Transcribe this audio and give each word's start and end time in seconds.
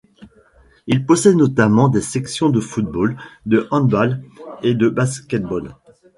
Il 0.87 1.05
possède 1.05 1.35
notamment 1.35 1.87
des 1.87 2.01
sections 2.01 2.49
de 2.49 2.59
football, 2.59 3.17
de 3.45 3.67
handball 3.69 4.23
et 4.63 4.73
de 4.73 4.89
basket-ball. 4.89 5.75